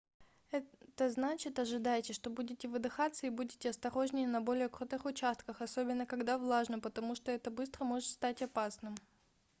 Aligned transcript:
это 0.49 1.11
значит 1.11 1.59
ожидайте 1.59 2.11
что 2.13 2.31
будете 2.31 2.67
выдыхаться 2.67 3.27
и 3.27 3.29
будьте 3.29 3.69
осторожнее 3.69 4.27
на 4.27 4.41
более 4.41 4.67
крутых 4.67 5.05
участках 5.05 5.61
особенно 5.61 6.07
когда 6.07 6.39
влажно 6.39 6.79
потому 6.79 7.13
что 7.13 7.29
это 7.31 7.51
быстро 7.51 7.83
может 7.85 8.09
стать 8.09 8.41
опасным 8.41 8.95